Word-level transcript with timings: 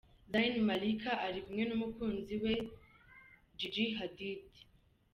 Zayn 0.31 0.53
Malik 0.67 1.01
ari 1.25 1.39
kumwe 1.45 1.63
n’umukunzi 1.69 2.33
we 2.43 2.53
Gigi 3.57 3.85
Hadid. 3.97 4.47